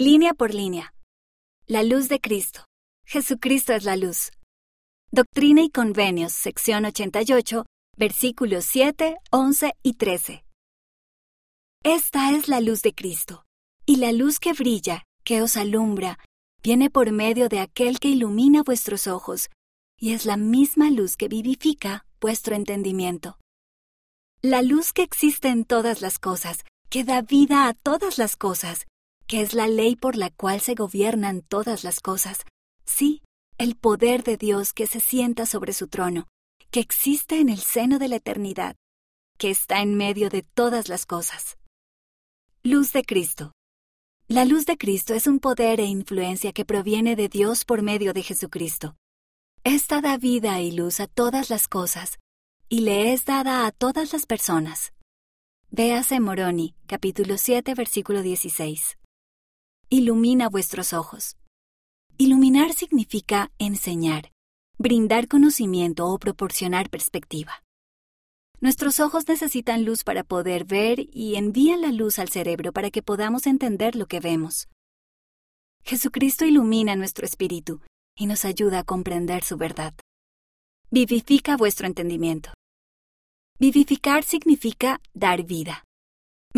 [0.00, 0.94] Línea por línea.
[1.66, 2.66] La luz de Cristo.
[3.04, 4.30] Jesucristo es la luz.
[5.10, 10.44] Doctrina y Convenios, sección 88, versículos 7, 11 y 13.
[11.82, 13.44] Esta es la luz de Cristo,
[13.86, 16.20] y la luz que brilla, que os alumbra,
[16.62, 19.48] viene por medio de aquel que ilumina vuestros ojos,
[19.98, 23.36] y es la misma luz que vivifica vuestro entendimiento.
[24.42, 28.86] La luz que existe en todas las cosas, que da vida a todas las cosas,
[29.28, 32.46] que es la ley por la cual se gobiernan todas las cosas.
[32.86, 33.22] Sí,
[33.58, 36.26] el poder de Dios que se sienta sobre su trono,
[36.70, 38.74] que existe en el seno de la eternidad,
[39.36, 41.58] que está en medio de todas las cosas.
[42.62, 43.52] Luz de Cristo.
[44.28, 48.14] La luz de Cristo es un poder e influencia que proviene de Dios por medio
[48.14, 48.96] de Jesucristo.
[49.62, 52.18] Esta da vida y luz a todas las cosas,
[52.70, 54.94] y le es dada a todas las personas.
[55.70, 58.98] Véase Moroni, capítulo 7, versículo 16
[59.90, 61.36] ilumina vuestros ojos.
[62.18, 64.32] Iluminar significa enseñar,
[64.76, 67.64] brindar conocimiento o proporcionar perspectiva.
[68.60, 73.02] Nuestros ojos necesitan luz para poder ver y envían la luz al cerebro para que
[73.02, 74.68] podamos entender lo que vemos.
[75.84, 77.80] Jesucristo ilumina nuestro espíritu
[78.14, 79.94] y nos ayuda a comprender su verdad.
[80.90, 82.52] Vivifica vuestro entendimiento.
[83.58, 85.84] Vivificar significa dar vida.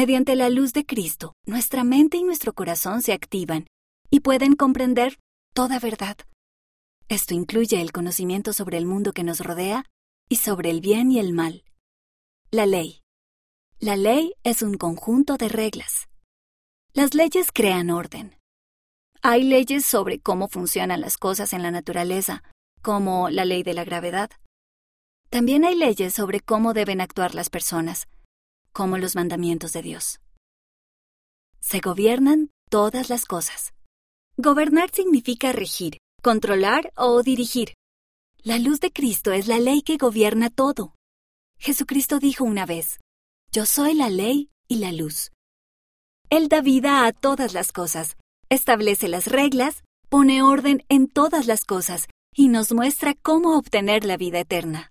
[0.00, 3.66] Mediante la luz de Cristo, nuestra mente y nuestro corazón se activan
[4.10, 5.18] y pueden comprender
[5.54, 6.16] toda verdad.
[7.08, 9.84] Esto incluye el conocimiento sobre el mundo que nos rodea
[10.28, 11.64] y sobre el bien y el mal.
[12.52, 13.00] La ley.
[13.80, 16.06] La ley es un conjunto de reglas.
[16.92, 18.36] Las leyes crean orden.
[19.20, 22.44] Hay leyes sobre cómo funcionan las cosas en la naturaleza,
[22.82, 24.30] como la ley de la gravedad.
[25.28, 28.06] También hay leyes sobre cómo deben actuar las personas,
[28.78, 30.20] como los mandamientos de Dios.
[31.58, 33.74] Se gobiernan todas las cosas.
[34.36, 37.74] Gobernar significa regir, controlar o dirigir.
[38.44, 40.94] La luz de Cristo es la ley que gobierna todo.
[41.58, 43.00] Jesucristo dijo una vez,
[43.50, 45.32] Yo soy la ley y la luz.
[46.30, 48.16] Él da vida a todas las cosas,
[48.48, 54.16] establece las reglas, pone orden en todas las cosas y nos muestra cómo obtener la
[54.16, 54.86] vida eterna.